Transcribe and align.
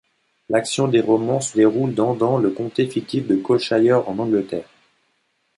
L'action 0.49 0.87
des 0.87 0.99
romans 0.99 1.41
se 1.41 1.55
déroule 1.55 1.93
dans 1.93 2.15
dans 2.15 2.39
le 2.39 2.49
comté 2.49 2.87
fictif 2.87 3.27
de 3.27 3.35
Calleshire, 3.35 4.09
en 4.09 4.17
Angleterre. 4.17 4.67